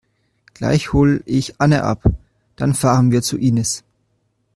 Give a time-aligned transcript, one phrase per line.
[0.55, 2.01] Gleich hol ich Anne ab.
[2.55, 3.83] Dann fahren wir zu Inis.